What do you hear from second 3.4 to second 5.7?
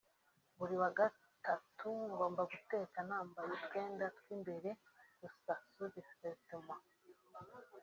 utwenda tw’imbere gusa